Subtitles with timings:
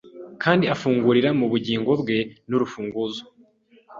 [0.43, 2.17] Kandi afungira mu bugingo bwe
[2.49, 3.23] nurufunguzo